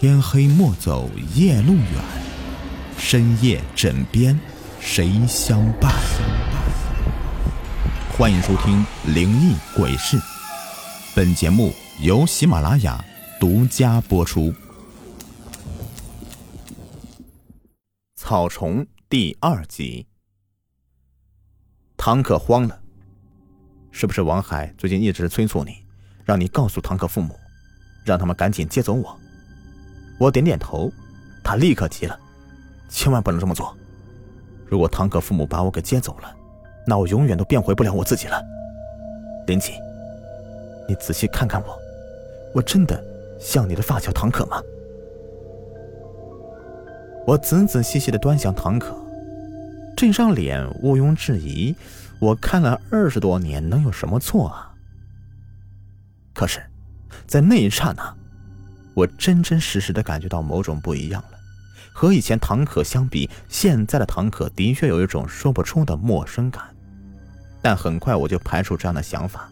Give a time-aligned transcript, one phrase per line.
[0.00, 1.84] 天黑莫走夜路远，
[2.96, 4.38] 深夜枕边
[4.78, 5.92] 谁相伴？
[8.16, 10.16] 欢迎收听《灵异鬼事》，
[11.16, 13.04] 本节目由喜马拉雅
[13.40, 14.54] 独家播出。
[18.14, 20.06] 草虫第二集，
[21.96, 22.80] 唐可慌了，
[23.90, 25.84] 是不是王海最近一直催促你，
[26.24, 27.36] 让你告诉唐可父母，
[28.04, 29.18] 让他们赶紧接走我？
[30.18, 30.92] 我点点头，
[31.44, 32.18] 他立刻急了，
[32.88, 33.74] 千万不能这么做。
[34.66, 36.34] 如果堂客父母把我给接走了，
[36.86, 38.42] 那我永远都变回不了我自己了。
[39.46, 39.74] 林锦，
[40.88, 41.78] 你仔细看看我，
[42.54, 43.02] 我真的
[43.38, 44.60] 像你的发小唐可吗？
[47.26, 48.96] 我仔仔细细的端详唐可，
[49.96, 51.76] 这张脸毋庸置疑，
[52.18, 54.74] 我看了二十多年，能有什么错啊？
[56.34, 56.60] 可是，
[57.26, 58.14] 在那一刹那。
[58.98, 61.38] 我真真实实的感觉到某种不一样了，
[61.92, 66.64] 和以前唐可相比，现在的唐可的确有一种说不出的陌生感。
[67.62, 69.48] 但很快我就排除这样的想法，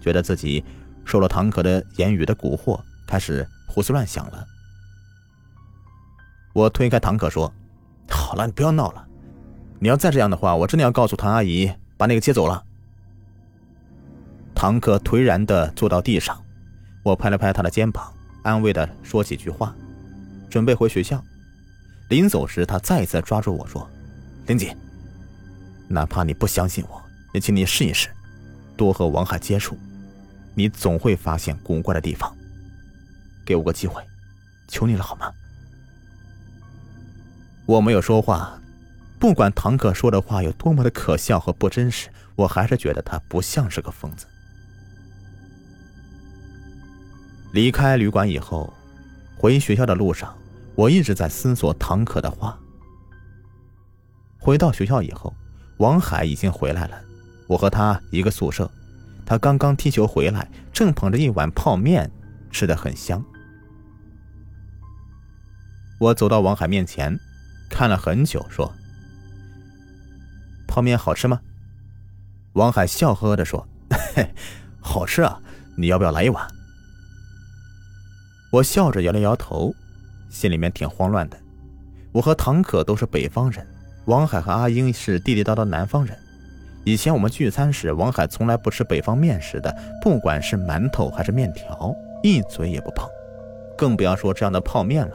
[0.00, 0.64] 觉得自己
[1.04, 4.46] 受了唐可的言语的蛊惑，开始胡思乱想了。
[6.52, 7.52] 我推开唐可说
[8.08, 9.04] ：“好了，你不要闹了。
[9.80, 12.62] 你要再这样的话，我真的要告诉唐阿姨把那个接走了。”
[14.54, 16.40] 唐可颓然的坐到地上，
[17.02, 18.12] 我拍了拍他的肩膀。
[18.46, 19.74] 安慰的说几句话，
[20.48, 21.20] 准备回学校。
[22.08, 23.90] 临走时，他再次抓住我说
[24.46, 24.76] ：“林姐，
[25.88, 27.02] 哪怕你不相信我，
[27.34, 28.08] 也请你试一试，
[28.76, 29.76] 多和王海接触，
[30.54, 32.32] 你总会发现古怪的地方。
[33.44, 34.00] 给我个机会，
[34.68, 35.28] 求你了，好吗？”
[37.66, 38.56] 我没有说话，
[39.18, 44.24] 不管唐可说的话有多么的可笑和不真实，我还是觉得他不像是个疯子。
[47.56, 48.70] 离开旅馆以后，
[49.34, 50.36] 回学校的路上，
[50.74, 52.60] 我一直在思索唐可的话。
[54.38, 55.34] 回到学校以后，
[55.78, 57.00] 王海已经回来了，
[57.46, 58.70] 我和他一个宿舍。
[59.24, 62.10] 他刚刚踢球回来，正捧着一碗泡面，
[62.50, 63.24] 吃的很香。
[65.98, 67.18] 我走到王海面前，
[67.70, 68.70] 看了很久，说
[70.68, 71.40] ：“泡面好吃吗？”
[72.52, 73.66] 王海笑呵呵的说：“，
[74.78, 75.40] 好吃啊，
[75.78, 76.46] 你要不要来一碗？”
[78.56, 79.74] 我笑着摇了摇头，
[80.30, 81.36] 心里面挺慌乱的。
[82.10, 83.66] 我和唐可都是北方人，
[84.06, 86.16] 王海和阿英是地地道道南方人。
[86.82, 93.06] 以前我们聚餐时，王海从来不吃北方面食的，不管是馒头还是面条，一嘴也不碰，
[93.76, 95.14] 更不要说这样的泡面了。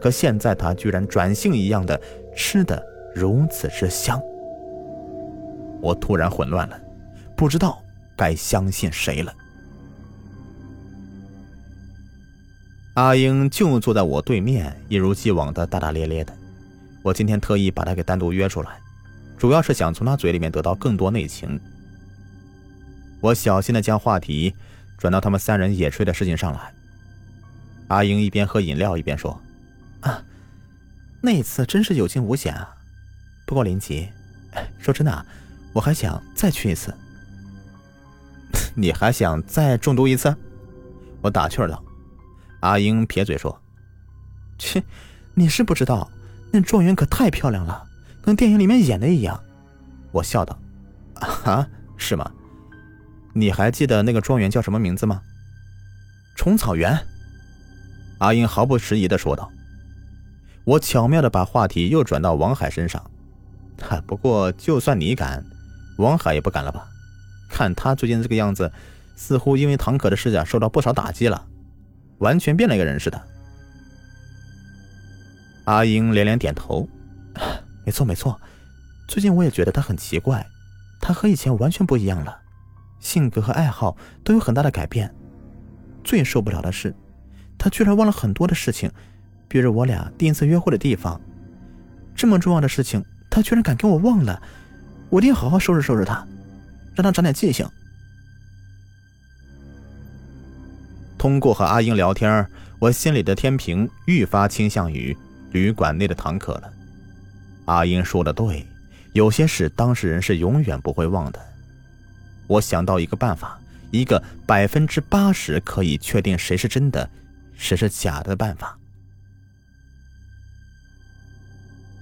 [0.00, 2.00] 可现在他居然转性一样的
[2.36, 2.80] 吃的
[3.12, 4.22] 如此之香，
[5.82, 6.80] 我突然混乱了，
[7.34, 7.82] 不知道
[8.16, 9.34] 该相信谁了。
[12.98, 16.36] 阿英就坐在我对面，一如既往的大大咧咧的。
[17.00, 18.80] 我今天特意把她给单独约出来，
[19.38, 21.60] 主要是想从她嘴里面得到更多内情。
[23.20, 24.52] 我小心的将话题
[24.98, 26.74] 转到他们三人野炊的事情上来。
[27.86, 29.40] 阿英一边喝饮料一边说
[30.02, 30.20] ：“啊，
[31.20, 32.68] 那次真是有惊无险啊。
[33.46, 34.08] 不过林奇，
[34.80, 35.26] 说真的，
[35.72, 36.92] 我还想再去一次。
[38.74, 40.34] 你还想再中毒一次？”
[41.22, 41.80] 我打趣道。
[42.60, 43.60] 阿英撇嘴说
[44.58, 44.82] ：“切，
[45.34, 46.10] 你是不知道，
[46.50, 47.86] 那状元可太漂亮了，
[48.22, 49.40] 跟电影里面演的一样。”
[50.12, 50.58] 我笑道
[51.44, 52.30] ：“啊，是吗？
[53.34, 55.22] 你还记得那个状元叫什么名字吗？”
[56.36, 56.98] 虫草原。
[58.18, 59.50] 阿英毫不迟疑的说道。
[60.64, 63.02] 我巧妙的把话题又转到王海身上。
[63.80, 65.44] 哈，不过就算你敢，
[65.98, 66.88] 王海也不敢了吧？
[67.48, 68.70] 看他最近这个样子，
[69.16, 71.46] 似乎因为唐可的事情受到不少打击了。
[72.18, 73.20] 完全变了一个人似的。
[75.64, 76.88] 阿英连连点头，
[77.84, 78.40] 没错没错，
[79.06, 80.46] 最近我也觉得他很奇怪，
[81.00, 82.38] 他和以前完全不一样了，
[83.00, 85.14] 性格和爱好都有很大的改变。
[86.02, 86.94] 最受不了的是，
[87.58, 88.90] 他居然忘了很多的事情，
[89.46, 91.20] 比如我俩第一次约会的地方，
[92.14, 94.40] 这么重要的事情，他居然敢给我忘了，
[95.10, 96.26] 我一定好好收拾收拾他，
[96.94, 97.68] 让他长点记性。
[101.18, 102.48] 通过和阿英聊天，
[102.78, 105.14] 我心里的天平愈发倾向于
[105.50, 106.72] 旅馆内的堂客了。
[107.64, 108.64] 阿英说的对，
[109.12, 111.40] 有些事当事人是永远不会忘的。
[112.46, 113.60] 我想到一个办法，
[113.90, 117.10] 一个百分之八十可以确定谁是真的，
[117.56, 118.78] 谁是假的办法。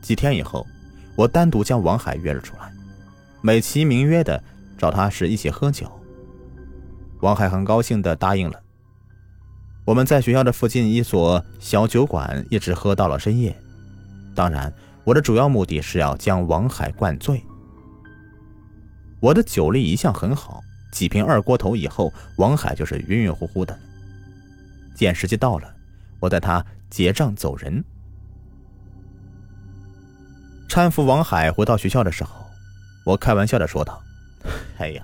[0.02, 0.64] 几天以后，
[1.16, 2.70] 我单独将王海约了出来，
[3.40, 4.40] 美其名曰的
[4.76, 5.90] 找他是一起喝酒。
[7.22, 8.62] 王海很高兴的答应了。
[9.86, 13.56] 我们在学校的附近一所小酒馆一直喝到了深夜。
[14.34, 14.70] 当然，
[15.04, 17.40] 我的主要目的是要将王海灌醉。
[19.20, 20.60] 我的酒力一向很好，
[20.90, 23.78] 几瓶二锅头以后，王海就是晕晕乎乎的。
[24.96, 25.72] 见时机到了，
[26.18, 27.84] 我带他结账走人。
[30.68, 32.44] 搀扶王海回到学校的时候，
[33.04, 34.02] 我开玩笑的说道
[34.78, 35.02] ：“哎呀，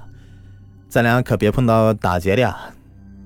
[0.89, 2.59] 咱俩可别碰到打劫的呀！”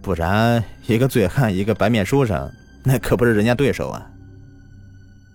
[0.06, 2.48] 不然，一个醉汉，一个白面书生，
[2.84, 4.08] 那可不是人家对手啊！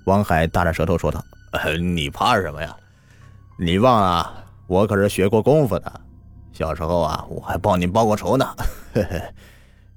[0.05, 1.21] 王海大着舌头说道
[1.77, 2.73] ：“你怕什么呀？
[3.59, 6.01] 你忘了，我可是学过功夫的。
[6.53, 8.47] 小时候啊，我还帮你报过仇呢。
[8.93, 9.21] 嘿嘿，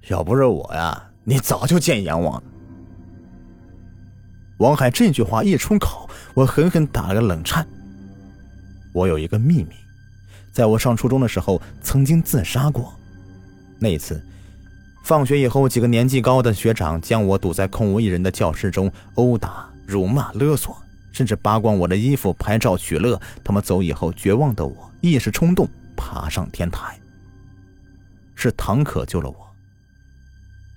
[0.09, 2.43] 要不是我呀，你早就见阎王了。”
[4.59, 7.65] 王海这句话一出口，我狠狠打了个冷颤。
[8.93, 9.77] 我有一个秘密，
[10.50, 12.93] 在我上初中的时候，曾经自杀过。
[13.79, 14.20] 那一次。
[15.05, 20.75] 放学以后，几个年纪高的学长将我堵在空无一人的教室中殴打、辱骂、勒索，
[21.12, 23.21] 甚至扒光我的衣服拍照取乐。
[23.45, 26.99] 他们走以后，绝望的我一时冲动爬上天台。
[28.35, 29.37] 是唐可救了我。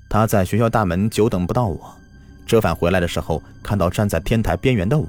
[0.10, 1.96] 他在学校大门久等不到我，
[2.46, 5.08] 折返回来的时候，看到站在天台边缘的我，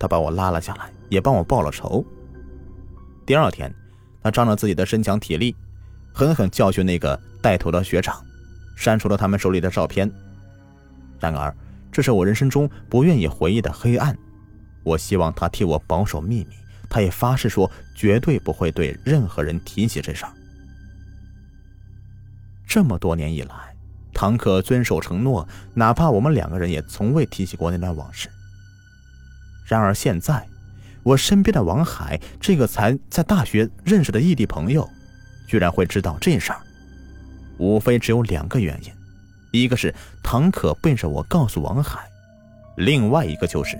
[0.00, 2.04] 他把我拉了下来，也帮我报了仇。
[3.24, 3.72] 第二天，
[4.20, 5.54] 他仗着自己的身强体力，
[6.12, 8.20] 狠狠教训那个带头的学长。
[8.78, 10.08] 删除了他们手里的照片。
[11.18, 11.52] 然而，
[11.90, 14.16] 这是我人生中不愿意回忆的黑暗。
[14.84, 16.56] 我希望他替我保守秘密，
[16.88, 20.32] 他也发誓说绝对不会对任何人提起这事儿。
[22.66, 23.74] 这么多年以来，
[24.14, 28.28] 唐可遵守承诺，哪怕我们两个人也从未提起过那段往事。
[29.66, 30.46] 然而现在，
[31.02, 34.88] 我身边的王海，这个才在大学认识的异地朋友，
[35.48, 36.60] 居然会知道这事儿。
[37.58, 38.92] 无非只有两个原因，
[39.52, 42.08] 一个是唐可背着我告诉王海，
[42.76, 43.78] 另外一个就是，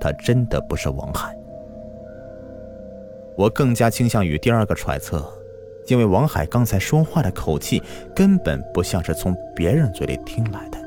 [0.00, 1.34] 他真的不是王海。
[3.36, 5.26] 我更加倾向于第二个揣测，
[5.88, 7.82] 因为王海刚才说话的口气
[8.14, 10.78] 根本不像是从别人嘴里听来的。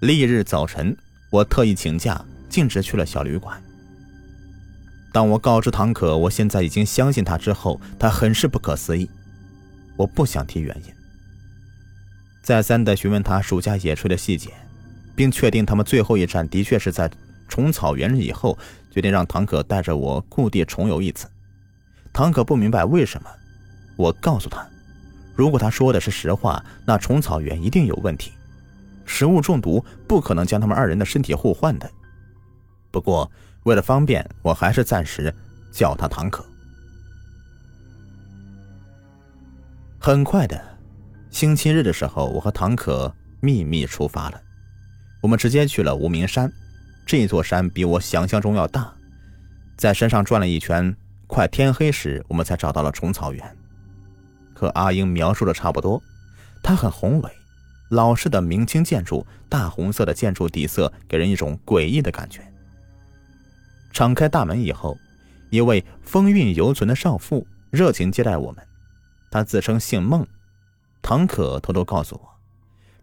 [0.00, 0.96] 翌日早晨，
[1.30, 3.62] 我特意请假，径直去了小旅馆。
[5.12, 9.10] 当我告知唐可我现在已经相信他之后，他很是不可思议。
[9.96, 10.94] 我不想提原因，
[12.42, 14.50] 再三的询问他暑假野炊的细节，
[15.16, 17.10] 并确定他们最后一站的确是在
[17.48, 18.56] 虫草园以后，
[18.90, 21.28] 决定让唐可带着我故地重游一次。
[22.12, 23.28] 唐可不明白为什么，
[23.96, 24.64] 我告诉他，
[25.34, 28.32] 如果他说的是实话，那虫草园一定有问题，
[29.04, 31.90] 食物中毒不可能将他们二人的身体互换的。
[32.92, 33.28] 不过。
[33.64, 35.34] 为了方便，我还是暂时
[35.70, 36.44] 叫他唐可。
[39.98, 40.78] 很快的，
[41.30, 44.40] 星期日的时候，我和唐可秘密出发了。
[45.20, 46.50] 我们直接去了无名山，
[47.04, 48.90] 这座山比我想象中要大。
[49.76, 50.96] 在山上转了一圈，
[51.26, 53.56] 快天黑时，我们才找到了虫草园。
[54.54, 56.02] 和阿英描述的差不多，
[56.62, 57.30] 它很宏伟，
[57.90, 62.42] 老式的明清建筑，大红色的建筑底色给人一种诡异的感觉。
[63.90, 64.96] 敞开大门以后，
[65.50, 68.66] 一位风韵犹存的少妇热情接待我们。
[69.30, 70.26] 她自称姓孟，
[71.02, 72.28] 唐可偷偷告诉我，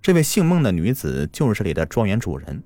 [0.02, 2.64] 这位姓孟的女子就是这里的庄园主人。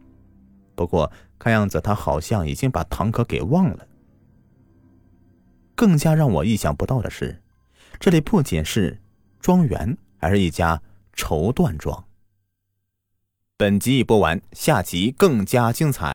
[0.76, 3.88] 不过看样子她好像已经把唐可给忘了。
[5.76, 7.42] 更加让我意想不到的是，
[8.00, 9.02] 这里不仅是
[9.40, 10.82] 庄园，还是一家
[11.14, 12.06] 绸缎庄。
[13.58, 16.08] 本集已播完，下集更加精彩。